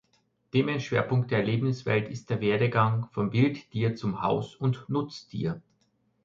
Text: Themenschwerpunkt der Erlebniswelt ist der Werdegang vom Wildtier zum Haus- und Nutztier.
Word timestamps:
Themenschwerpunkt 0.51 1.29
der 1.29 1.37
Erlebniswelt 1.41 2.09
ist 2.09 2.31
der 2.31 2.41
Werdegang 2.41 3.05
vom 3.11 3.33
Wildtier 3.33 3.95
zum 3.95 4.23
Haus- 4.23 4.55
und 4.55 4.83
Nutztier. 4.89 5.61